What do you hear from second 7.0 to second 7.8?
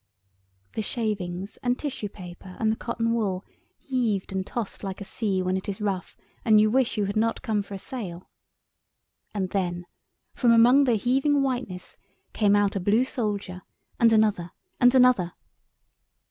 had not come for a